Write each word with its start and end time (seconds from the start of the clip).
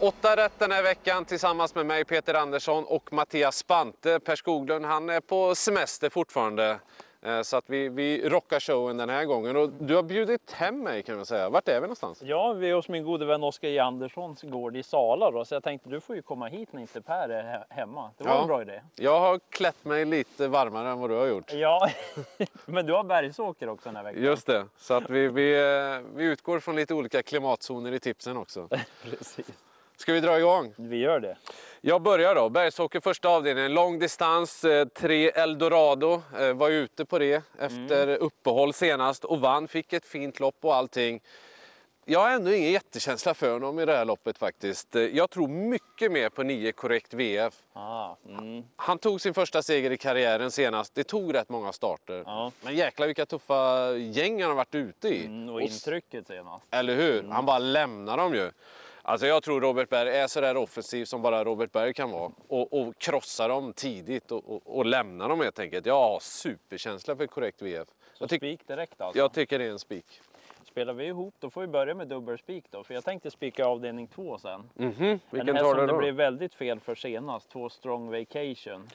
Åtta 0.00 0.36
rätt 0.36 0.58
den 0.58 0.70
här 0.72 0.82
veckan 0.82 1.24
tillsammans 1.24 1.74
med 1.74 1.86
mig 1.86 2.04
Peter 2.04 2.34
Andersson 2.34 2.84
och 2.84 3.12
Mattias 3.12 3.56
Spante. 3.56 4.20
Per 4.20 4.36
Skoglund 4.36 4.84
han 4.84 5.10
är 5.10 5.20
på 5.20 5.54
semester 5.54 6.10
fortfarande. 6.10 6.78
Eh, 7.22 7.42
så 7.42 7.56
att 7.56 7.64
vi, 7.70 7.88
vi 7.88 8.28
rockar 8.28 8.60
showen 8.60 8.96
den 8.96 9.08
här 9.10 9.24
gången. 9.24 9.56
Och 9.56 9.70
du 9.70 9.94
har 9.94 10.02
bjudit 10.02 10.52
hem 10.52 10.82
mig 10.82 11.02
kan 11.02 11.16
man 11.16 11.26
säga. 11.26 11.48
Vart 11.48 11.68
är 11.68 11.74
vi 11.74 11.80
någonstans? 11.80 12.22
Ja, 12.22 12.52
vi 12.52 12.70
är 12.70 12.74
hos 12.74 12.88
min 12.88 13.04
gode 13.04 13.24
vän 13.26 13.42
Oskar 13.44 13.68
J. 13.68 13.78
Anderssons 13.78 14.42
gård 14.42 14.76
i 14.76 14.82
Sala 14.82 15.30
då. 15.30 15.44
Så 15.44 15.54
jag 15.54 15.62
tänkte 15.62 15.88
du 15.88 16.00
får 16.00 16.16
ju 16.16 16.22
komma 16.22 16.46
hit 16.46 16.72
när 16.72 16.80
inte 16.80 17.00
Per 17.00 17.28
är 17.28 17.42
he- 17.42 17.64
hemma. 17.74 18.10
Det 18.18 18.24
var 18.24 18.34
Ja. 18.34 18.40
en 18.42 18.46
bra 18.46 18.62
idé. 18.62 18.82
Jag 18.94 19.20
har 19.20 19.40
klätt 19.50 19.84
mig 19.84 20.04
lite 20.04 20.48
varmare 20.48 20.88
än 20.90 20.98
vad 21.00 21.10
du 21.10 21.14
har 21.14 21.26
gjort. 21.26 21.52
Ja, 21.52 21.88
men 22.64 22.86
du 22.86 22.92
har 22.92 23.04
bergsåker 23.04 23.68
också 23.68 23.88
den 23.88 23.96
här 23.96 24.02
veckan. 24.04 24.22
Just 24.22 24.46
det. 24.46 24.64
Så 24.76 24.94
att 24.94 25.10
vi, 25.10 25.28
vi, 25.28 25.54
eh, 25.54 26.00
vi 26.16 26.24
utgår 26.24 26.60
från 26.60 26.76
lite 26.76 26.94
olika 26.94 27.22
klimatzoner 27.22 27.92
i 27.92 28.00
tipsen 28.00 28.36
också. 28.36 28.68
Precis. 29.02 29.46
Ska 29.96 30.12
vi 30.12 30.20
dra 30.20 30.38
igång? 30.38 30.74
Vi 30.76 30.96
gör 30.96 31.20
det. 31.20 31.36
Jag 31.80 32.02
börjar 32.02 32.34
då. 32.34 32.48
Bergsåker 32.48 33.00
första 33.00 33.28
avdelningen. 33.28 33.74
Lång 33.74 33.98
distans, 33.98 34.64
eh, 34.64 34.84
tre 34.88 35.28
Eldorado. 35.30 36.22
Eh, 36.38 36.52
Var 36.52 36.70
ute 36.70 37.04
på 37.04 37.18
det 37.18 37.42
efter 37.58 38.08
uppehåll 38.16 38.72
senast 38.72 39.24
och 39.24 39.40
vann. 39.40 39.68
Fick 39.68 39.92
ett 39.92 40.06
fint 40.06 40.40
lopp 40.40 40.56
och 40.60 40.74
allting. 40.74 41.20
Jag 42.08 42.20
har 42.20 42.30
ändå 42.30 42.52
ingen 42.52 42.72
jättekänsla 42.72 43.34
för 43.34 43.52
honom 43.52 43.78
i 43.78 43.84
det 43.84 43.96
här 43.96 44.04
loppet 44.04 44.38
faktiskt. 44.38 44.96
Eh, 44.96 45.02
Jag 45.02 45.30
tror 45.30 45.48
mycket 45.48 46.12
mer 46.12 46.28
på 46.28 46.42
9 46.42 46.72
korrekt 46.72 47.14
VF. 47.14 47.54
Ah, 47.72 48.14
mm. 48.28 48.64
Han 48.76 48.98
tog 48.98 49.20
sin 49.20 49.34
första 49.34 49.62
seger 49.62 49.90
i 49.90 49.96
karriären 49.96 50.50
senast. 50.50 50.94
Det 50.94 51.04
tog 51.04 51.34
rätt 51.34 51.48
många 51.48 51.72
starter. 51.72 52.22
Ja. 52.26 52.52
Men 52.62 52.74
jäklar 52.76 53.06
vilka 53.06 53.26
tuffa 53.26 53.92
gäng 53.96 54.40
han 54.42 54.50
har 54.50 54.56
varit 54.56 54.74
ute 54.74 55.08
i. 55.08 55.26
Mm, 55.26 55.54
och 55.54 55.60
intrycket 55.60 56.26
senast. 56.26 56.64
eller 56.70 56.94
hur? 56.94 57.22
Han 57.30 57.46
bara 57.46 57.58
lämnar 57.58 58.16
dem 58.16 58.34
ju. 58.34 58.50
Alltså 59.08 59.26
jag 59.26 59.42
tror 59.42 59.60
Robert 59.60 59.88
Berg 59.88 60.08
är 60.08 60.26
så 60.26 60.40
där 60.40 60.56
offensiv 60.56 61.04
som 61.04 61.22
bara 61.22 61.44
Robert 61.44 61.72
Berg 61.72 61.94
kan 61.94 62.10
vara. 62.10 62.32
Och, 62.48 62.72
och 62.72 62.98
krossar 62.98 63.48
dem 63.48 63.72
tidigt 63.72 64.32
och, 64.32 64.52
och, 64.52 64.78
och 64.78 64.86
lämnar 64.86 65.28
dem 65.28 65.40
helt 65.40 65.58
enkelt. 65.58 65.86
Jag 65.86 65.94
har 65.94 66.20
superkänsla 66.20 67.16
för 67.16 67.26
korrekt 67.26 67.62
VF. 67.62 67.88
Så 68.14 68.28
spik 68.28 68.66
direkt 68.66 69.00
alltså. 69.00 69.18
jag 69.18 69.32
tycker 69.32 69.58
det 69.58 69.64
är 69.64 69.70
en 69.70 69.78
spik. 69.78 70.20
Spelar 70.64 70.92
vi 70.92 71.06
ihop 71.06 71.34
då 71.38 71.50
får 71.50 71.60
vi 71.60 71.66
börja 71.66 71.94
med 71.94 72.08
dubbelspik 72.08 72.64
då. 72.70 72.84
För 72.84 72.94
jag 72.94 73.04
tänkte 73.04 73.30
spika 73.30 73.66
avdelning 73.66 74.06
två 74.06 74.38
sen. 74.38 74.70
Mhm, 74.74 74.92
en 75.04 75.20
vilken 75.30 75.56
häst 75.56 75.64
tar 75.64 75.76
som 75.76 75.86
det 75.86 75.98
blev 75.98 76.14
väldigt 76.14 76.54
fel 76.54 76.80
för 76.80 76.94
senast. 76.94 77.50
Två 77.50 77.68
Strong 77.68 78.10
Vacation. 78.10 78.88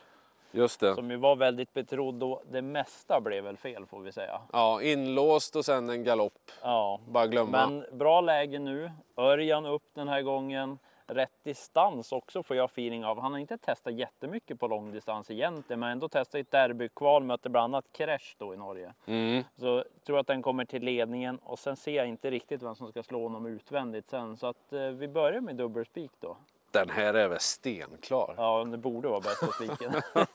Just 0.51 0.79
det. 0.79 0.95
Som 0.95 1.11
ju 1.11 1.17
var 1.17 1.35
väldigt 1.35 1.73
betrodd 1.73 2.23
och 2.23 2.43
det 2.51 2.61
mesta 2.61 3.21
blev 3.21 3.43
väl 3.43 3.57
fel 3.57 3.85
får 3.85 3.99
vi 3.99 4.11
säga. 4.11 4.41
Ja, 4.53 4.81
inlåst 4.81 5.55
och 5.55 5.65
sen 5.65 5.89
en 5.89 6.03
galopp. 6.03 6.51
Ja, 6.61 6.99
Bara 7.07 7.27
glömma. 7.27 7.67
men 7.67 7.97
bra 7.97 8.21
läge 8.21 8.59
nu. 8.59 8.91
Örjan 9.17 9.65
upp 9.65 9.83
den 9.93 10.07
här 10.07 10.21
gången. 10.21 10.79
Rätt 11.07 11.43
distans 11.43 12.11
också 12.11 12.43
får 12.43 12.55
jag 12.55 12.65
feeling 12.65 13.05
av. 13.05 13.19
Han 13.19 13.31
har 13.31 13.39
inte 13.39 13.57
testat 13.57 13.93
jättemycket 13.93 14.59
på 14.59 14.67
långdistans 14.67 15.31
egentligen, 15.31 15.79
men 15.79 15.91
ändå 15.91 16.09
testat 16.09 16.35
i 16.35 16.39
ett 16.39 16.51
derbykval, 16.51 17.23
mötte 17.23 17.49
bland 17.49 17.75
annat 17.75 17.85
Crash 17.91 18.35
då 18.37 18.53
i 18.53 18.57
Norge. 18.57 18.93
Mm. 19.05 19.43
Så 19.57 19.83
tror 20.05 20.19
att 20.19 20.27
den 20.27 20.41
kommer 20.41 20.65
till 20.65 20.83
ledningen 20.83 21.39
och 21.43 21.59
sen 21.59 21.75
ser 21.75 21.91
jag 21.95 22.07
inte 22.07 22.29
riktigt 22.31 22.63
vem 22.63 22.75
som 22.75 22.87
ska 22.87 23.03
slå 23.03 23.23
honom 23.23 23.45
utvändigt 23.45 24.09
sen. 24.09 24.37
Så 24.37 24.47
att 24.47 24.73
eh, 24.73 24.79
vi 24.81 25.07
börjar 25.07 25.41
med 25.41 25.55
dubbelspik 25.55 26.11
då. 26.19 26.37
Den 26.71 26.89
här 26.89 27.13
är 27.13 27.27
väl 27.27 27.39
stenklar. 27.39 28.33
Ja, 28.37 28.63
det 28.71 28.77
borde 28.77 29.07
vara 29.07 29.19
bästa 29.19 29.47
spiken. 29.47 29.93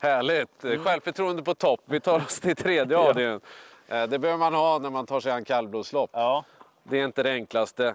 Härligt! 0.00 0.64
Självförtroende 0.84 1.42
på 1.42 1.54
topp. 1.54 1.80
Vi 1.84 2.00
tar 2.00 2.16
oss 2.16 2.40
till 2.40 2.56
tredje 2.56 2.96
Ja. 2.98 3.08
avdelningen. 3.08 3.40
Eh, 3.88 4.02
Det 4.06 4.18
behöver 4.18 4.38
man 4.38 4.54
ha 4.54 4.78
när 4.78 4.90
man 4.90 5.06
tar 5.06 5.20
sig 5.20 5.32
an 5.32 5.44
kallblodslopp. 5.44 6.10
ja, 6.12 6.44
Det 6.82 7.00
är 7.00 7.04
inte 7.04 7.22
det 7.22 7.30
enklaste. 7.32 7.94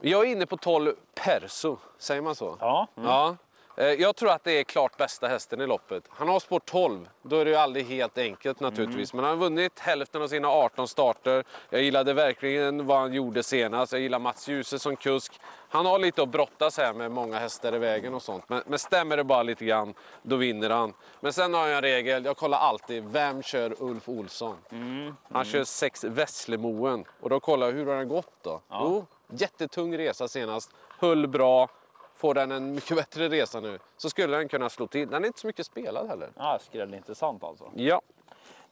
Jag 0.00 0.20
är 0.26 0.32
inne 0.32 0.46
på 0.46 0.56
12 0.56 0.94
Perso, 1.14 1.76
säger 1.98 2.22
man 2.22 2.34
så? 2.34 2.56
ja. 2.60 2.86
Mm. 2.96 3.08
Ja. 3.08 3.36
Eh, 3.76 3.86
Jag 3.86 4.16
tror 4.16 4.30
att 4.30 4.44
det 4.44 4.52
är 4.52 4.64
klart 4.64 4.96
bästa 4.96 5.28
hästen 5.28 5.60
i 5.60 5.66
loppet. 5.66 6.04
Han 6.08 6.28
har 6.28 6.40
spår 6.40 6.60
12. 6.64 7.08
Då 7.22 7.36
är 7.36 7.44
det 7.44 7.50
ju 7.50 7.56
aldrig 7.56 7.86
helt 7.86 8.18
enkelt 8.18 8.60
naturligtvis. 8.60 9.12
Mm. 9.12 9.22
Men 9.22 9.30
han 9.30 9.38
har 9.38 9.44
vunnit 9.44 9.78
hälften 9.78 10.22
av 10.22 10.28
sina 10.28 10.48
18 10.48 10.88
starter. 10.88 11.44
Jag 11.70 11.82
gillade 11.82 12.12
verkligen 12.12 12.86
vad 12.86 12.98
han 12.98 13.12
gjorde 13.12 13.42
senast. 13.42 13.92
Jag 13.92 14.00
gillar 14.00 14.18
Mats 14.18 14.48
Djuse 14.48 14.78
som 14.78 14.96
kusk. 14.96 15.40
Han 15.68 15.86
har 15.86 15.98
lite 15.98 16.22
att 16.22 16.28
brottas 16.28 16.78
här 16.78 16.92
med 16.92 17.10
många 17.10 17.38
hästar 17.38 17.74
i 17.74 17.78
vägen 17.78 18.14
och 18.14 18.22
sånt. 18.22 18.48
Men, 18.48 18.62
men 18.66 18.78
stämmer 18.78 19.16
det 19.16 19.24
bara 19.24 19.42
lite 19.42 19.64
grann, 19.64 19.94
då 20.22 20.36
vinner 20.36 20.70
han. 20.70 20.94
Men 21.20 21.32
sen 21.32 21.54
har 21.54 21.66
jag 21.66 21.76
en 21.76 21.82
regel. 21.82 22.24
Jag 22.24 22.36
kollar 22.36 22.58
alltid, 22.58 23.04
vem 23.04 23.42
kör 23.42 23.74
Ulf 23.78 24.08
Olsson? 24.08 24.56
Mm. 24.70 25.16
Han 25.32 25.44
kör 25.44 25.64
sex 25.64 26.04
Vässlemoen. 26.04 27.04
Och 27.20 27.30
då 27.30 27.40
kollar 27.40 27.66
jag 27.66 27.74
hur 27.74 27.86
har 27.86 27.96
den 27.96 28.08
gått 28.08 28.32
då? 28.42 28.60
Jo, 28.70 29.06
jättetung 29.28 29.98
resa 29.98 30.28
senast. 30.28 30.70
Höll 30.98 31.26
bra. 31.26 31.68
Får 32.14 32.34
den 32.34 32.52
en 32.52 32.74
mycket 32.74 32.96
bättre 32.96 33.28
resa 33.28 33.60
nu 33.60 33.78
så 33.96 34.10
skulle 34.10 34.36
den 34.36 34.48
kunna 34.48 34.68
slå 34.70 34.86
till. 34.86 35.10
Den 35.10 35.22
är 35.22 35.26
inte 35.26 35.40
så 35.40 35.46
mycket 35.46 35.66
spelad 35.66 36.08
heller. 36.08 36.32
Ah, 36.36 36.58
skrällintressant 36.58 37.44
alltså. 37.44 37.70
Ja, 37.74 38.02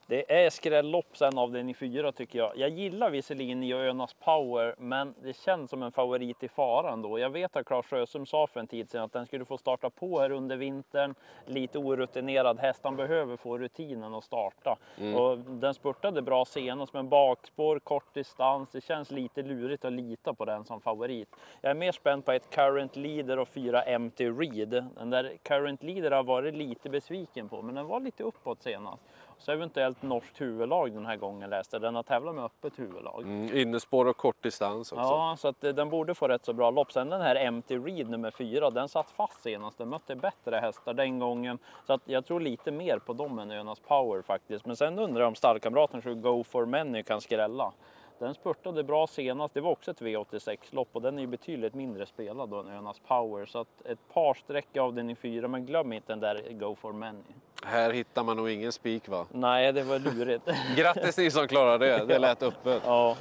Det 0.07 0.45
är 0.45 0.51
skrällopp 0.51 1.17
sen 1.17 1.39
avdelning 1.39 1.75
fyra 1.75 2.13
tycker 2.13 2.39
jag. 2.39 2.57
Jag 2.57 2.71
gillar 2.71 3.11
visserligen 3.11 3.61
Nio 3.61 3.77
Önas 3.77 4.15
Power, 4.15 4.75
men 4.79 5.15
det 5.23 5.37
känns 5.37 5.71
som 5.71 5.83
en 5.83 5.93
favorit 5.93 6.43
i 6.43 6.49
faran 6.49 7.03
då. 7.03 7.19
Jag 7.19 7.31
vet 7.31 7.57
att 7.57 7.67
Claes 7.67 7.87
Sjöström 7.87 8.27
sa 8.27 8.47
för 8.47 8.61
en 8.61 8.67
tid 8.67 8.91
sedan 8.91 9.03
att 9.03 9.13
den 9.13 9.27
skulle 9.27 9.45
få 9.45 9.59
starta 9.59 9.91
på 9.91 10.21
här 10.21 10.31
under 10.31 10.57
vintern. 10.57 11.15
Lite 11.47 11.79
orutinerad 11.79 12.61
häst, 12.61 12.81
han 12.85 12.97
behöver 12.97 13.37
få 13.37 13.59
rutinen 13.59 14.15
att 14.15 14.25
starta. 14.25 14.79
Och 15.17 15.39
den 15.39 15.75
spurtade 15.75 16.23
bra 16.23 16.45
senast, 16.45 16.93
men 16.93 17.09
bakspår, 17.09 17.79
kort 17.79 18.15
distans. 18.15 18.71
Det 18.73 18.81
känns 18.81 19.11
lite 19.11 19.43
lurigt 19.43 19.85
att 19.85 19.93
lita 19.93 20.35
på 20.35 20.45
den 20.45 20.65
som 20.65 20.81
favorit. 20.81 21.29
Jag 21.61 21.71
är 21.71 21.75
mer 21.75 21.93
spänd 21.93 22.25
på 22.25 22.33
ett 22.33 22.51
Current 22.51 22.97
Leader 22.97 23.39
och 23.39 23.49
fyra 23.49 23.83
Empty 23.83 24.31
Read. 24.31 24.85
Den 24.99 25.11
där 25.11 25.33
Current 25.43 25.83
Leader 25.83 26.11
har 26.11 26.23
varit 26.23 26.55
lite 26.55 26.91
besviken 26.91 27.49
på, 27.49 27.63
men 27.63 27.75
den 27.75 27.87
var 27.87 28.01
lite 28.01 28.23
uppåt 28.23 28.63
senast. 28.63 29.03
Så 29.43 29.53
eventuellt 29.53 30.03
norskt 30.03 30.41
huvudlag 30.41 30.93
den 30.93 31.07
här 31.07 31.17
gången 31.17 31.51
läste. 31.51 31.79
Den 31.79 31.95
har 31.95 32.03
tävlat 32.03 32.35
med 32.35 32.45
öppet 32.45 32.79
huvudlag. 32.79 33.23
mm, 33.23 33.57
innespår 33.57 34.05
och 34.05 34.17
kort 34.17 34.43
distans 34.43 34.93
också. 34.93 35.03
Ja, 35.03 35.37
så 35.39 35.49
att 35.49 35.65
eh, 35.65 35.75
den 35.75 35.91
borde 35.91 36.15
få 36.15 36.29
rätt 36.29 36.45
så 36.45 36.53
bra 36.53 36.71
lopp. 36.71 36.93
Sen 36.93 37.11
den 37.11 37.21
här 37.21 37.37
Empty 37.37 37.79
Read 37.79 38.09
nummer 38.11 38.31
fyra, 38.31 38.71
den 38.71 38.89
satt 38.89 39.11
fast 39.11 39.43
senast. 39.43 39.79
Den 39.79 39.89
mötte 39.89 40.17
bättre 40.17 40.57
hästar 40.57 40.95
den 40.95 41.19
gången. 41.19 41.59
Så 41.87 41.93
att 41.93 42.01
jag 42.05 42.27
tror 42.27 42.41
lite 42.41 42.71
mer 42.73 42.99
på 42.99 43.13
dem 43.13 43.39
än 43.39 43.51
Önas 43.51 43.81
Power 43.81 44.23
faktiskt. 44.23 44.67
Men 44.67 44.77
sen 44.77 44.99
undrar 44.99 45.21
jag 45.21 45.29
om 45.29 45.35
stallkamraten 45.35 46.03
så 46.03 46.15
Go 46.15 46.45
for 46.45 46.67
Many 46.67 47.03
kan 47.03 47.21
skrälla. 47.21 47.73
Den 48.19 48.35
spurtade 48.35 48.85
bra 48.85 49.07
senast. 49.07 49.55
Det 49.55 49.61
var 49.61 49.71
också 49.71 49.91
ett 49.91 50.01
V86-lopp 50.01 50.89
och 50.93 51.03
den 51.03 51.19
är 51.19 51.23
ju 51.23 51.27
betydligt 51.27 51.75
mindre 51.75 52.07
spelad 52.07 52.49
då 52.51 52.61
än 52.61 52.69
Önas 52.69 53.01
Power. 53.09 53.47
Så 53.47 53.59
att 53.59 53.87
ett 53.87 54.09
par 54.15 54.35
streck 54.35 54.77
av 54.77 54.95
den 54.95 55.11
i 55.11 55.15
fyra, 55.15 55.49
men 55.49 55.67
glöm 55.67 55.93
inte 55.93 56.13
den 56.13 56.21
där 56.21 56.53
Go 56.53 56.75
for 56.75 56.93
Many. 56.93 57.23
Här 57.67 57.91
hittar 57.93 58.23
man 58.25 58.37
nog 58.37 58.51
ingen 58.51 58.73
spik 58.73 59.09
va? 59.09 59.27
Nej, 59.31 59.73
det 59.73 59.83
var 59.83 59.99
lurigt. 59.99 60.49
Grattis 60.77 61.19
ni 61.19 61.31
som 61.31 61.49
klarade 61.49 61.87
det. 61.87 62.05
Det 62.05 62.19
lät 62.19 62.43
öppet. 62.43 62.83
ja. 62.87 63.17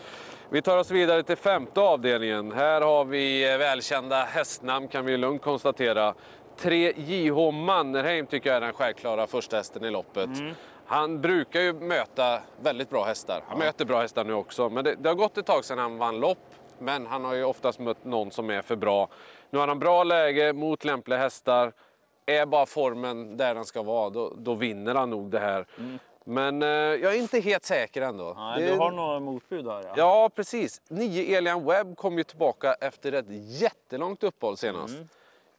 Vi 0.50 0.62
tar 0.62 0.78
oss 0.78 0.92
vidare 0.92 1.24
till 1.24 1.36
femte 1.36 1.82
avdelningen. 1.82 2.52
Här 2.52 2.82
har 2.82 3.06
vi 3.06 3.52
eh, 3.52 3.58
välkända 3.58 4.24
hästnamn 4.24 4.88
kan 4.88 5.06
vi 5.06 5.18
lugnt 5.18 5.42
konstatera. 5.42 6.14
3 6.58 6.94
JH 6.98 7.52
Mannerheim 7.52 8.26
tycker 8.26 8.50
jag 8.50 8.58
är 8.58 8.62
den 8.62 8.74
självklara 8.74 9.28
första 9.28 9.58
hästen 9.58 9.84
i 9.86 9.90
loppet. 9.92 10.30
Han 10.86 11.22
brukar 11.22 11.62
ju 11.62 11.74
möta 11.74 12.40
väldigt 12.62 12.90
bra 12.90 13.04
hästar. 13.06 13.44
Han 13.48 13.60
möter 13.60 13.86
bra 13.86 14.02
hästar 14.02 14.24
nu 14.24 14.34
också. 14.34 14.70
Men 14.70 14.84
det, 14.84 14.96
det 14.96 15.10
har 15.10 15.16
gått 15.16 15.38
ett 15.38 15.46
tag 15.46 15.66
sedan 15.66 15.78
han 15.78 15.98
vann 15.98 16.20
lopp. 16.20 16.38
Men 16.80 17.08
han 17.08 17.26
har 17.26 17.34
ju 17.34 17.44
oftast 17.44 17.80
mött 17.80 18.06
någon 18.06 18.32
som 18.32 18.50
är 18.50 18.62
för 18.62 18.76
bra. 18.76 19.10
Nu 19.50 19.60
har 19.60 19.68
han 19.68 19.80
bra 19.80 20.04
läge 20.04 20.54
mot 20.54 20.86
lämpliga 20.86 21.20
hästar. 21.20 21.72
Är 22.26 22.46
bara 22.46 22.66
formen 22.66 23.38
där 23.38 23.56
den 23.56 23.66
ska 23.66 23.82
vara, 23.84 24.10
då, 24.10 24.34
då 24.38 24.54
vinner 24.54 24.96
han 24.96 25.10
nog 25.10 25.32
det 25.32 25.40
här. 25.40 25.66
Men 26.26 26.62
eh, 26.62 26.68
jag 26.70 27.16
är 27.16 27.18
inte 27.20 27.40
helt 27.40 27.66
säker 27.66 28.02
ändå. 28.02 28.34
Nej, 28.38 28.62
Det- 28.62 28.70
du 28.72 28.78
har 28.78 28.92
några 28.92 29.20
motbud 29.20 29.68
här 29.68 29.84
ja. 29.84 29.94
Ja, 29.98 30.30
precis. 30.36 30.82
Nio 30.90 31.38
Elian 31.38 31.66
Webb 31.66 31.98
kom 31.98 32.18
ju 32.18 32.24
tillbaka 32.24 32.74
efter 32.74 33.12
ett 33.12 33.26
jättelångt 33.62 34.24
uppehåll 34.24 34.58
senast. 34.58 34.94
Mm. 34.96 35.08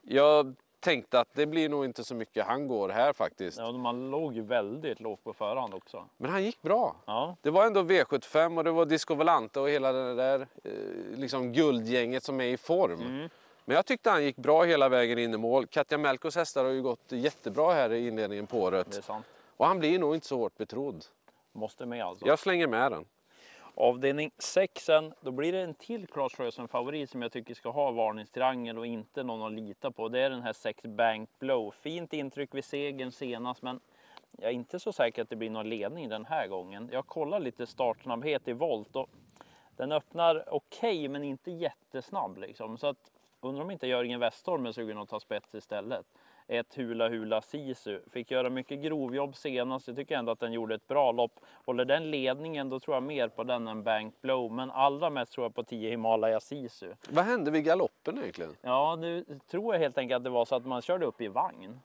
Jag 0.03 0.55
tänkte 0.81 1.21
att 1.21 1.29
det 1.33 1.47
blir 1.47 1.69
nog 1.69 1.85
inte 1.85 2.05
så 2.05 2.15
mycket 2.15 2.47
han 2.47 2.69
går 2.69 2.89
här 2.89 3.13
faktiskt. 3.13 3.59
Ja, 3.59 3.73
man 3.73 4.11
låg 4.11 4.35
ju 4.35 4.43
väldigt 4.43 5.01
lågt 5.01 5.25
på 5.25 5.33
förhand 5.33 5.75
också. 5.75 6.05
Men 6.17 6.31
han 6.31 6.45
gick 6.45 6.63
bra. 6.63 6.97
Ja, 7.07 7.37
Det 7.43 7.51
var 7.51 7.67
ändå 7.67 7.83
V75 7.83 8.59
och 8.59 8.65
det 8.65 8.71
var 8.71 8.87
Disco 8.87 9.15
Volante 9.15 9.61
och 9.61 9.69
hela 9.71 9.93
det 9.93 10.15
där 10.15 10.47
eh, 10.65 10.71
liksom 11.19 11.53
guldgänget 11.53 12.23
som 12.25 12.41
är 12.41 12.45
i 12.45 12.57
form. 12.57 13.01
Mm. 13.01 13.29
Men 13.73 13.77
jag 13.77 13.87
tyckte 13.87 14.11
han 14.11 14.25
gick 14.25 14.37
bra 14.37 14.63
hela 14.63 14.89
vägen 14.89 15.19
in 15.19 15.35
i 15.35 15.37
mål. 15.37 15.67
Katja 15.67 15.99
Melkos 15.99 16.37
hästar 16.37 16.65
har 16.65 16.71
ju 16.71 16.83
gått 16.83 17.13
jättebra 17.13 17.73
här 17.73 17.93
i 17.93 18.09
inledningen 18.09 18.47
på 18.47 18.59
året. 18.59 19.11
Och 19.57 19.67
han 19.67 19.79
blir 19.79 19.99
nog 19.99 20.15
inte 20.15 20.27
så 20.27 20.37
hårt 20.39 20.57
betrodd. 20.57 21.05
Måste 21.53 21.87
med 21.87 22.05
alltså. 22.05 22.27
Jag 22.27 22.39
slänger 22.39 22.67
med 22.67 22.93
den. 22.93 23.05
Avdelning 23.75 24.31
6 24.39 24.85
sen, 24.85 25.15
då 25.21 25.31
blir 25.31 25.53
det 25.53 25.61
en 25.61 25.75
till 25.75 26.07
Claes 26.07 26.35
Sjöström 26.35 26.69
favorit 26.69 27.11
som 27.11 27.23
jag 27.23 27.33
tycker 27.33 27.55
ska 27.55 27.71
ha 27.71 27.91
varningstriangel 27.91 28.79
och 28.79 28.87
inte 28.87 29.23
någon 29.23 29.43
att 29.43 29.53
lita 29.53 29.91
på. 29.91 30.09
Det 30.09 30.21
är 30.21 30.31
den 30.31 30.43
här 30.43 30.53
6 30.53 30.83
Bank 30.83 31.31
Blow. 31.39 31.71
Fint 31.71 32.13
intryck 32.13 32.55
vid 32.55 32.65
segern 32.65 33.13
senast, 33.13 33.63
men 33.63 33.81
jag 34.31 34.51
är 34.51 34.55
inte 34.55 34.79
så 34.79 34.93
säker 34.93 35.23
att 35.23 35.31
det 35.31 35.37
blir 35.37 35.51
någon 35.51 35.69
ledning 35.69 36.09
den 36.09 36.25
här 36.25 36.47
gången. 36.47 36.89
Jag 36.93 37.07
kollar 37.07 37.41
lite 37.41 37.67
startsnabbhet 37.67 38.49
i 38.49 38.53
volt 38.53 38.97
och 38.97 39.09
den 39.77 39.93
öppnar 39.93 40.55
okej, 40.55 41.09
men 41.09 41.25
inte 41.25 41.51
jättesnabb 41.51 42.39
liksom. 42.39 42.79
Så 42.79 42.87
att 42.87 43.11
undrar 43.43 43.65
om 43.65 43.71
inte 43.71 43.87
Jörgen 43.87 44.21
Westholm 44.21 44.67
är 44.67 44.73
sugen 44.73 44.99
att 44.99 45.09
ta 45.09 45.21
spets 45.21 45.55
istället. 45.55 46.07
Ett 46.49 46.75
Hula 46.75 47.09
Hula 47.09 47.43
Sisu. 47.43 48.01
Fick 48.11 48.31
göra 48.31 48.51
mycket 48.51 48.81
grovjobb 48.81 49.37
senast. 49.37 49.89
Jag 49.89 49.97
tycker 49.97 50.17
ändå 50.17 50.33
att 50.33 50.41
den 50.41 50.53
gjorde 50.53 50.75
ett 50.75 50.89
bra 50.89 51.13
lopp. 51.13 51.41
Håller 51.65 51.85
den 51.85 52.11
ledningen 52.11 52.69
då 52.69 52.81
tror 52.81 52.97
jag 52.97 53.03
mer 53.03 53.29
på 53.29 53.45
den 53.45 53.69
än 53.69 53.83
Bank 53.83 54.15
Blow. 54.21 54.53
Men 54.53 54.71
allra 54.71 55.11
mest 55.11 55.33
tror 55.33 55.45
jag 55.45 55.55
på 55.55 55.63
10 55.65 55.91
Himalaya 55.91 56.41
Sisu. 56.41 56.95
Vad 57.11 57.25
hände 57.25 57.51
vid 57.51 57.65
galoppen 57.65 58.19
egentligen? 58.19 58.57
Ja, 58.61 58.97
nu 58.97 59.25
tror 59.51 59.75
jag 59.75 59.81
helt 59.81 59.99
enkelt 59.99 60.17
att 60.17 60.25
det 60.25 60.31
var 60.31 60.45
så 60.45 60.55
att 60.55 60.67
man 60.67 60.83
körde 60.83 61.07
upp 61.07 61.21
i 61.21 61.29
vagn 61.29 61.81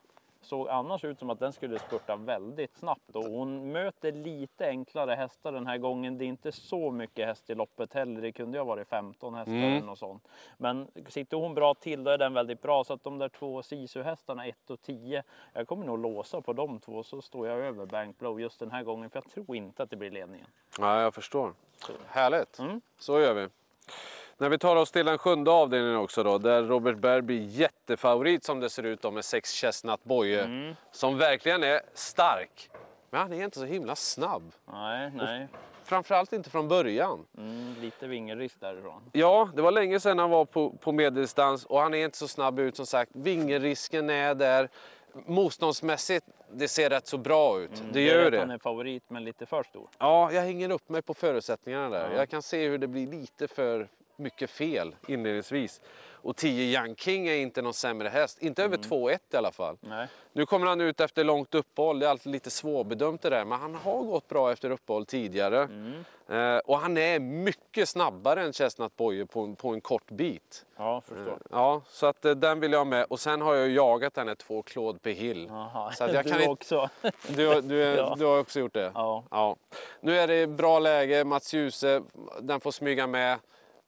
såg 0.47 0.69
annars 0.69 1.03
ut 1.03 1.19
som 1.19 1.29
att 1.29 1.39
den 1.39 1.53
skulle 1.53 1.79
spurta 1.79 2.15
väldigt 2.15 2.75
snabbt 2.75 3.15
och 3.15 3.23
hon 3.23 3.71
möter 3.71 4.11
lite 4.11 4.67
enklare 4.67 5.15
hästar 5.15 5.51
den 5.51 5.67
här 5.67 5.77
gången. 5.77 6.17
Det 6.17 6.25
är 6.25 6.27
inte 6.27 6.51
så 6.51 6.91
mycket 6.91 7.27
häst 7.27 7.49
i 7.49 7.55
loppet 7.55 7.93
heller. 7.93 8.21
Det 8.21 8.31
kunde 8.31 8.57
ju 8.57 8.59
ha 8.59 8.65
varit 8.65 8.87
15 8.87 9.33
hästar 9.33 9.53
mm. 9.53 9.73
eller 9.73 9.85
något 9.85 9.99
sånt. 9.99 10.27
Men 10.57 10.87
sitter 11.07 11.37
hon 11.37 11.53
bra 11.53 11.73
till 11.73 12.03
då 12.03 12.11
är 12.11 12.17
den 12.17 12.33
väldigt 12.33 12.61
bra. 12.61 12.83
Så 12.83 12.93
att 12.93 13.03
de 13.03 13.17
där 13.17 13.29
två 13.29 13.63
Sisu-hästarna 13.63 14.45
1 14.45 14.69
och 14.69 14.81
10, 14.81 15.23
jag 15.53 15.67
kommer 15.67 15.85
nog 15.85 15.99
låsa 15.99 16.41
på 16.41 16.53
de 16.53 16.79
två 16.79 17.03
så 17.03 17.21
står 17.21 17.47
jag 17.47 17.57
över 17.57 17.85
Bankblow 17.85 18.41
just 18.41 18.59
den 18.59 18.71
här 18.71 18.83
gången 18.83 19.09
för 19.09 19.17
jag 19.17 19.31
tror 19.31 19.55
inte 19.55 19.83
att 19.83 19.89
det 19.89 19.95
blir 19.95 20.11
ledningen. 20.11 20.47
Ja, 20.79 21.01
jag 21.01 21.13
förstår. 21.13 21.53
Så. 21.77 21.93
Härligt, 22.07 22.59
mm. 22.59 22.81
så 22.97 23.19
gör 23.19 23.33
vi. 23.33 23.47
När 24.39 24.49
vi 24.49 24.57
tar 24.57 24.75
oss 24.75 24.91
till 24.91 25.05
den 25.05 25.17
sjunde 25.17 25.51
avdelningen 25.51 25.97
också 25.97 26.23
då, 26.23 26.37
där 26.37 26.63
Robert 26.63 26.97
Berg 26.97 27.21
blir 27.21 27.41
jättefavorit 27.41 28.43
som 28.43 28.59
det 28.59 28.69
ser 28.69 28.83
ut 28.83 29.01
då 29.01 29.11
med 29.11 29.25
sex 29.25 29.51
Chestnut 29.51 30.03
Boye. 30.03 30.43
Mm. 30.43 30.75
Som 30.91 31.17
verkligen 31.17 31.63
är 31.63 31.81
stark. 31.93 32.69
Men 33.09 33.21
han 33.21 33.33
är 33.33 33.43
inte 33.43 33.59
så 33.59 33.65
himla 33.65 33.95
snabb. 33.95 34.51
Nej, 34.65 35.11
nej. 35.15 35.47
Och 35.81 35.87
framförallt 35.87 36.33
inte 36.33 36.49
från 36.49 36.67
början. 36.67 37.25
Mm, 37.37 37.75
lite 37.81 38.07
vingelrisk 38.07 38.59
därifrån. 38.59 39.01
Ja, 39.11 39.49
det 39.55 39.61
var 39.61 39.71
länge 39.71 39.99
sedan 39.99 40.19
han 40.19 40.29
var 40.29 40.45
på, 40.45 40.69
på 40.69 40.91
medeldistans 40.91 41.65
och 41.65 41.79
han 41.79 41.93
är 41.93 42.05
inte 42.05 42.17
så 42.17 42.27
snabb 42.27 42.59
ut 42.59 42.75
som 42.75 42.85
sagt. 42.85 43.11
Vingelrisken 43.13 44.09
är 44.09 44.35
där. 44.35 44.69
Motståndsmässigt, 45.25 46.25
det 46.51 46.67
ser 46.67 46.89
rätt 46.89 47.07
så 47.07 47.17
bra 47.17 47.59
ut. 47.59 47.79
Mm, 47.79 47.91
det 47.93 48.01
gör 48.01 48.31
det. 48.31 48.39
Han 48.39 48.51
är 48.51 48.57
favorit 48.57 49.03
men 49.07 49.23
lite 49.23 49.45
för 49.45 49.63
stor. 49.63 49.89
Ja, 49.97 50.31
jag 50.31 50.41
hänger 50.41 50.71
upp 50.71 50.89
mig 50.89 51.01
på 51.01 51.13
förutsättningarna 51.13 51.89
där. 51.89 52.09
Ja. 52.11 52.17
Jag 52.17 52.29
kan 52.29 52.41
se 52.41 52.67
hur 52.67 52.77
det 52.77 52.87
blir 52.87 53.07
lite 53.07 53.47
för 53.47 53.87
mycket 54.17 54.49
fel 54.49 54.95
inledningsvis. 55.07 55.81
Och 56.27 56.35
10 56.35 56.79
Young 56.79 56.95
King 56.95 57.27
är 57.27 57.35
inte 57.35 57.61
någon 57.61 57.73
sämre 57.73 58.09
häst. 58.09 58.41
Inte 58.41 58.63
över 58.63 58.77
mm. 58.77 58.89
2-1 58.89 59.19
i 59.33 59.37
alla 59.37 59.51
fall. 59.51 59.77
Nej. 59.81 60.07
Nu 60.33 60.45
kommer 60.45 60.67
han 60.67 60.81
ut 60.81 60.99
efter 60.99 61.23
långt 61.23 61.55
uppehåll. 61.55 61.99
Det 61.99 62.05
är 62.05 62.09
alltid 62.09 62.31
lite 62.31 62.49
svårbedömt 62.49 63.21
det 63.21 63.29
där. 63.29 63.45
Men 63.45 63.59
han 63.59 63.75
har 63.75 64.03
gått 64.03 64.27
bra 64.27 64.51
efter 64.51 64.69
uppehåll 64.69 65.05
tidigare. 65.05 65.63
Mm. 65.63 66.03
Eh, 66.29 66.57
och 66.57 66.79
han 66.79 66.97
är 66.97 67.19
mycket 67.19 67.89
snabbare 67.89 68.41
än 68.41 68.53
Chestnut 68.53 68.95
Boye 68.97 69.25
på, 69.25 69.55
på 69.55 69.69
en 69.69 69.81
kort 69.81 70.11
bit. 70.11 70.65
Ja, 70.77 71.01
förstår. 71.01 71.31
Eh, 71.31 71.37
ja, 71.49 71.81
så 71.87 72.05
att 72.05 72.25
eh, 72.25 72.31
den 72.31 72.59
vill 72.59 72.71
jag 72.71 72.79
ha 72.79 72.85
med. 72.85 73.05
Och 73.09 73.19
sen 73.19 73.41
har 73.41 73.55
jag 73.55 73.69
jagat 73.69 74.13
den 74.13 74.27
här 74.27 74.35
två 74.35 74.61
Claude 74.61 74.99
P. 74.99 75.11
Hill. 75.11 75.49
Aha. 75.49 75.91
Så 75.91 76.03
att 76.03 76.13
jag 76.13 76.25
du 76.25 76.31
kan 76.31 76.49
också. 76.49 76.89
Du, 77.27 77.61
du, 77.61 77.75
ja. 77.97 78.15
du 78.17 78.25
har 78.25 78.39
också 78.39 78.59
gjort 78.59 78.73
det? 78.73 78.91
Ja. 78.93 79.23
ja. 79.31 79.55
Nu 80.01 80.17
är 80.17 80.27
det 80.27 80.47
bra 80.47 80.79
läge. 80.79 81.23
Mats 81.23 81.53
Djuse, 81.53 82.01
den 82.41 82.59
får 82.59 82.71
smyga 82.71 83.07
med. 83.07 83.39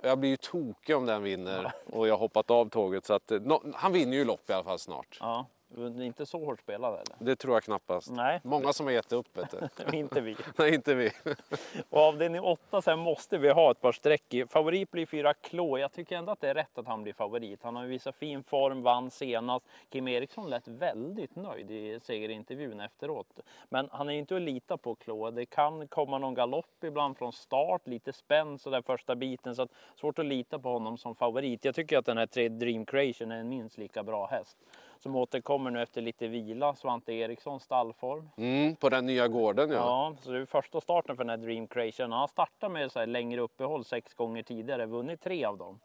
Jag 0.01 0.19
blir 0.19 0.29
ju 0.29 0.37
tokig 0.37 0.95
om 0.95 1.05
den 1.05 1.23
vinner 1.23 1.71
och 1.85 2.07
jag 2.07 2.13
har 2.13 2.19
hoppat 2.19 2.51
av 2.51 2.69
tåget. 2.69 3.05
Så 3.05 3.13
att, 3.13 3.29
no, 3.29 3.71
han 3.75 3.93
vinner 3.93 4.17
ju 4.17 4.25
lopp 4.25 4.49
i 4.49 4.53
alla 4.53 4.63
fall 4.63 4.79
snart. 4.79 5.17
Ja. 5.19 5.45
Inte 5.77 6.25
så 6.25 6.45
hårt 6.45 6.59
spelad 6.59 6.93
eller? 6.93 7.15
Det 7.19 7.35
tror 7.35 7.53
jag 7.55 7.63
knappast. 7.63 8.11
Nej. 8.11 8.41
Många 8.43 8.73
som 8.73 8.85
har 8.85 8.93
gett 8.93 9.11
upp 9.11 9.37
vet 9.37 9.55
du. 9.81 9.97
inte 9.97 10.21
vi. 10.21 10.37
Nej, 10.57 10.73
inte 10.73 10.95
vi. 10.95 11.11
och 11.89 11.99
avdelning 11.99 12.41
8 12.41 12.81
sen 12.81 12.99
måste 12.99 13.37
vi 13.37 13.49
ha 13.49 13.71
ett 13.71 13.81
par 13.81 13.91
streck 13.91 14.33
i. 14.33 14.45
Favorit 14.45 14.91
blir 14.91 15.05
fyra 15.05 15.33
Klå. 15.33 15.77
Jag 15.77 15.91
tycker 15.91 16.17
ändå 16.17 16.31
att 16.31 16.41
det 16.41 16.49
är 16.49 16.53
rätt 16.53 16.77
att 16.77 16.87
han 16.87 17.03
blir 17.03 17.13
favorit. 17.13 17.63
Han 17.63 17.75
har 17.75 17.85
visat 17.85 18.15
fin 18.15 18.43
form, 18.43 18.81
vann 18.81 19.11
senast. 19.11 19.65
Kim 19.89 20.07
Eriksson 20.07 20.49
lät 20.49 20.67
väldigt 20.67 21.35
nöjd 21.35 21.71
i 21.71 21.99
segerintervjun 21.99 22.79
efteråt. 22.79 23.39
Men 23.69 23.89
han 23.91 24.09
är 24.09 24.13
inte 24.13 24.35
att 24.35 24.41
lita 24.41 24.77
på 24.77 24.95
Klå. 24.95 25.31
Det 25.31 25.45
kan 25.45 25.87
komma 25.87 26.17
någon 26.17 26.33
galopp 26.33 26.83
ibland 26.83 27.17
från 27.17 27.33
start, 27.33 27.87
lite 27.87 28.13
spänn 28.13 28.59
så 28.59 28.69
där 28.69 28.81
första 28.81 29.15
biten. 29.15 29.55
Så 29.55 29.61
att, 29.61 29.71
svårt 29.95 30.19
att 30.19 30.25
lita 30.25 30.59
på 30.59 30.69
honom 30.69 30.97
som 30.97 31.15
favorit. 31.15 31.65
Jag 31.65 31.75
tycker 31.75 31.97
att 31.97 32.05
den 32.05 32.17
här 32.17 32.25
3 32.25 32.49
Dream 32.49 32.85
Creation 32.85 33.31
är 33.31 33.39
en 33.39 33.49
minst 33.49 33.77
lika 33.77 34.03
bra 34.03 34.27
häst 34.27 34.57
som 34.99 35.15
återkommer 35.15 35.71
nu 35.71 35.81
efter 35.81 36.01
lite 36.01 36.27
vila. 36.27 36.75
Svante 36.75 37.13
Erikssons 37.13 37.63
stallform. 37.63 38.29
Mm, 38.37 38.75
på 38.75 38.89
den 38.89 39.05
nya 39.05 39.27
gården 39.27 39.69
ja. 39.69 39.75
Ja, 39.75 40.15
så 40.21 40.31
det 40.31 40.39
är 40.39 40.45
första 40.45 40.81
starten 40.81 41.15
för 41.15 41.23
den 41.23 41.29
här 41.29 41.47
Dream 41.47 41.67
Creation. 41.67 42.11
Han 42.11 42.19
har 42.21 42.27
startat 42.27 42.71
med 42.71 42.91
så 42.91 42.99
här 42.99 43.07
längre 43.07 43.41
uppehåll 43.41 43.85
sex 43.85 44.13
gånger 44.13 44.43
tidigare, 44.43 44.85
vunnit 44.85 45.21
tre 45.21 45.45
av 45.45 45.57
dem. 45.57 45.79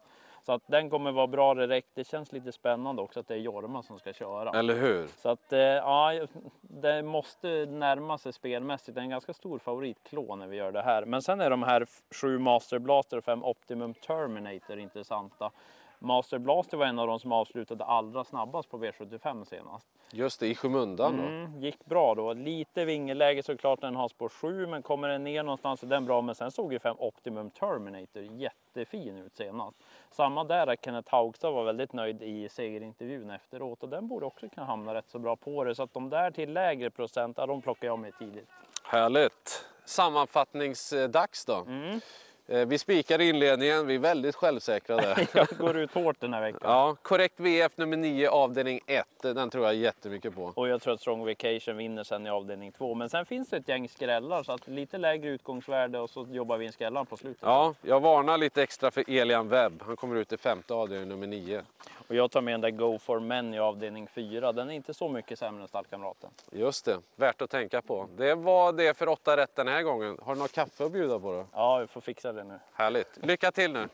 Så 0.45 0.51
att 0.53 0.61
den 0.67 0.89
kommer 0.89 1.11
vara 1.11 1.27
bra 1.27 1.53
direkt. 1.53 1.87
Det 1.93 2.07
känns 2.07 2.31
lite 2.31 2.51
spännande 2.51 3.01
också 3.01 3.19
att 3.19 3.27
det 3.27 3.33
är 3.33 3.39
Jorma 3.39 3.83
som 3.83 3.99
ska 3.99 4.13
köra. 4.13 4.59
Eller 4.59 4.75
hur? 4.75 5.07
Så 5.07 5.29
att 5.29 5.53
eh, 5.53 5.59
ja, 5.59 6.27
det 6.61 7.03
måste 7.03 7.65
närma 7.65 8.17
sig 8.17 8.33
spelmässigt. 8.33 8.95
Det 8.95 9.01
är 9.01 9.03
en 9.03 9.09
ganska 9.09 9.33
stor 9.33 9.59
favoritklå 9.59 10.35
när 10.35 10.47
vi 10.47 10.57
gör 10.57 10.71
det 10.71 10.81
här. 10.81 11.05
Men 11.05 11.21
sen 11.21 11.41
är 11.41 11.49
de 11.49 11.63
här 11.63 11.85
sju 12.21 12.39
Master 12.39 12.79
Blaster 12.79 13.17
och 13.17 13.23
fem 13.23 13.43
Optimum 13.43 13.93
Terminator 13.93 14.79
intressanta. 14.79 15.51
Master 15.99 16.37
Blaster 16.37 16.77
var 16.77 16.85
en 16.85 16.99
av 16.99 17.07
de 17.07 17.19
som 17.19 17.31
avslutade 17.31 17.83
allra 17.83 18.23
snabbast 18.23 18.69
på 18.69 18.77
V75 18.77 19.43
senast. 19.43 19.87
Just 20.11 20.39
det, 20.39 20.47
i 20.47 20.55
skymundan 20.55 21.17
då. 21.17 21.23
Mm, 21.23 21.61
gick 21.61 21.85
bra 21.85 22.15
då. 22.15 22.33
Lite 22.33 22.85
vingeläge 22.85 23.43
såklart 23.43 23.81
när 23.81 23.87
den 23.89 23.95
har 23.95 24.07
spår 24.07 24.29
7 24.29 24.67
men 24.67 24.81
kommer 24.81 25.07
den 25.07 25.23
ner 25.23 25.43
någonstans 25.43 25.83
är 25.83 25.87
den 25.87 26.05
bra. 26.05 26.21
Men 26.21 26.35
sen 26.35 26.51
såg 26.51 26.73
ju 26.73 26.79
5 26.79 26.95
Optimum 26.99 27.49
Terminator 27.49 28.23
jättefin 28.23 29.17
ut 29.17 29.35
senast. 29.35 29.77
Samma 30.11 30.43
där, 30.43 30.75
Kenneth 30.81 31.11
Haugstad 31.11 31.51
var 31.51 31.63
väldigt 31.63 31.93
nöjd 31.93 32.21
i 32.21 32.49
segerintervjun 32.49 33.29
efteråt 33.29 33.83
och 33.83 33.89
den 33.89 34.07
borde 34.07 34.25
också 34.25 34.49
kunna 34.49 34.65
hamna 34.65 34.93
rätt 34.93 35.09
så 35.09 35.19
bra 35.19 35.35
på 35.35 35.63
det. 35.63 35.75
Så 35.75 35.83
att 35.83 35.93
de 35.93 36.09
där 36.09 36.31
till 36.31 36.53
lägre 36.53 36.89
procent, 36.89 37.37
ja, 37.37 37.45
de 37.45 37.61
plockar 37.61 37.87
jag 37.87 37.99
med 37.99 38.17
tidigt. 38.19 38.49
Härligt! 38.83 39.65
Sammanfattningsdags 39.85 41.45
då. 41.45 41.63
Mm. 41.67 41.99
Eh, 42.47 42.65
vi 42.65 42.77
spikar 42.77 43.21
inledningen, 43.21 43.87
vi 43.87 43.95
är 43.95 43.99
väldigt 43.99 44.35
självsäkra 44.35 44.97
där. 44.97 45.27
jag 45.33 45.47
går 45.57 45.77
ut 45.77 45.93
hårt 45.93 46.19
den 46.19 46.33
här 46.33 46.41
veckan. 46.41 46.59
Ja, 46.63 46.95
korrekt 47.01 47.39
VF 47.39 47.77
nummer 47.77 47.97
9 47.97 48.29
avdelning 48.29 48.79
1, 48.87 49.05
den 49.21 49.49
tror 49.49 49.65
jag 49.65 49.75
jättemycket 49.75 50.35
på. 50.35 50.51
Och 50.55 50.67
jag 50.67 50.81
tror 50.81 50.93
att 50.93 51.01
Strong 51.01 51.25
Vacation 51.25 51.77
vinner 51.77 52.03
sen 52.03 52.27
i 52.27 52.29
avdelning 52.29 52.71
2. 52.71 52.95
Men 52.95 53.09
sen 53.09 53.25
finns 53.25 53.49
det 53.49 53.57
ett 53.57 53.67
gäng 53.67 53.89
skrällar 53.89 54.43
så 54.43 54.51
att 54.51 54.67
lite 54.67 54.97
lägre 54.97 55.29
utgångsvärde 55.29 55.99
och 55.99 56.09
så 56.09 56.27
jobbar 56.31 56.57
vi 56.57 56.65
in 56.65 56.71
skrällar 56.71 57.03
på 57.03 57.17
slutet. 57.17 57.41
Ja, 57.41 57.73
jag 57.81 57.99
varnar 57.99 58.37
lite 58.37 58.63
extra 58.63 58.91
för 58.91 59.03
Elian 59.07 59.49
Webb. 59.49 59.83
Han 59.85 59.95
kommer 59.95 60.15
ut 60.15 60.33
i 60.33 60.37
femte 60.37 60.73
avdelning 60.73 61.09
nummer 61.09 61.27
9. 61.27 61.61
Och 62.07 62.15
jag 62.15 62.31
tar 62.31 62.41
med 62.41 62.53
den 62.53 62.61
där 62.61 62.69
Go 62.69 62.99
for 62.99 63.19
Men 63.19 63.53
i 63.53 63.59
avdelning 63.59 64.07
4. 64.07 64.51
Den 64.51 64.69
är 64.69 64.73
inte 64.73 64.93
så 64.93 65.09
mycket 65.09 65.39
sämre 65.39 65.61
än 65.61 65.67
stallkamraten. 65.67 66.29
Just 66.51 66.85
det, 66.85 66.99
värt 67.15 67.41
att 67.41 67.49
tänka 67.49 67.81
på. 67.81 68.09
Det 68.17 68.35
var 68.35 68.73
det 68.73 68.97
för 68.97 69.09
åtta 69.09 69.37
rätt 69.37 69.55
den 69.55 69.67
här 69.67 69.81
gången. 69.81 70.17
Har 70.21 70.35
du 70.35 70.41
något 70.41 70.51
kaffe 70.51 70.85
att 70.85 70.91
bjuda 70.91 71.19
på 71.19 71.31
då? 71.31 71.45
Ja, 71.53 71.77
vi 71.77 71.87
får 71.87 72.01
fixa 72.01 72.33
det 72.33 72.43
nu. 72.43 72.59
Härligt. 72.73 73.25
Lycka 73.25 73.51
till 73.51 73.73
nu! 73.73 73.87